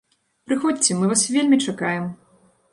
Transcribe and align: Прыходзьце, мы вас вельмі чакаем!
Прыходзьце, 0.47 0.97
мы 1.03 1.11
вас 1.13 1.27
вельмі 1.37 1.63
чакаем! 1.69 2.11